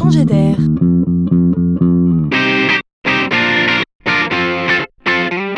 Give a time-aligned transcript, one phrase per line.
[0.00, 0.56] changer d'air.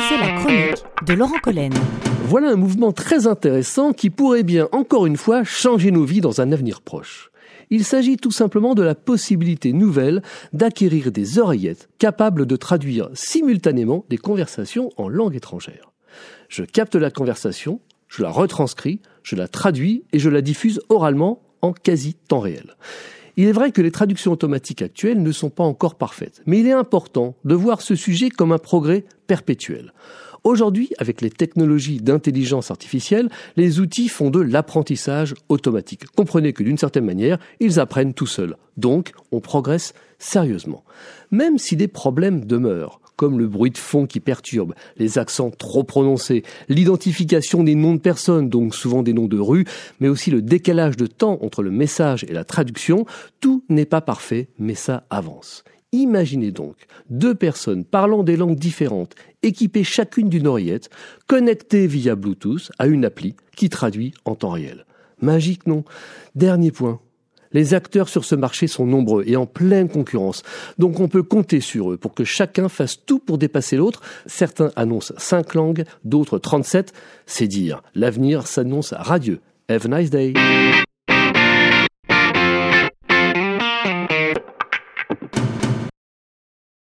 [0.09, 1.73] C'est la chronique de Laurent Collen.
[2.25, 6.41] Voilà un mouvement très intéressant qui pourrait bien, encore une fois, changer nos vies dans
[6.41, 7.31] un avenir proche.
[7.71, 14.05] Il s'agit tout simplement de la possibilité nouvelle d'acquérir des oreillettes capables de traduire simultanément
[14.11, 15.93] des conversations en langue étrangère.
[16.49, 21.43] Je capte la conversation, je la retranscris, je la traduis et je la diffuse oralement
[21.63, 22.75] en quasi temps réel.
[23.37, 26.67] Il est vrai que les traductions automatiques actuelles ne sont pas encore parfaites, mais il
[26.67, 29.93] est important de voir ce sujet comme un progrès perpétuel.
[30.45, 36.07] Aujourd'hui, avec les technologies d'intelligence artificielle, les outils font de l'apprentissage automatique.
[36.17, 38.57] Comprenez que d'une certaine manière, ils apprennent tout seuls.
[38.77, 40.85] Donc, on progresse sérieusement.
[41.31, 45.85] Même si des problèmes demeurent, comme le bruit de fond qui perturbe, les accents trop
[45.85, 49.65] prononcés, l'identification des noms de personnes, donc souvent des noms de rues,
[50.01, 53.07] mais aussi le décalage de temps entre le message et la traduction,
[53.39, 55.63] tout n'est pas parfait, mais ça avance.
[55.93, 56.75] Imaginez donc
[57.11, 60.91] deux personnes parlant des langues différentes, équipées chacune d'une oreillette,
[61.29, 64.85] connectées via Bluetooth à une appli qui traduit en temps réel.
[65.21, 65.85] Magique, non?
[66.35, 66.99] Dernier point,
[67.53, 70.43] les acteurs sur ce marché sont nombreux et en pleine concurrence.
[70.79, 74.01] Donc on peut compter sur eux pour que chacun fasse tout pour dépasser l'autre.
[74.27, 76.93] Certains annoncent 5 langues, d'autres 37.
[77.27, 77.83] C'est dire.
[77.95, 79.41] L'avenir s'annonce radieux.
[79.69, 80.35] Have a nice day.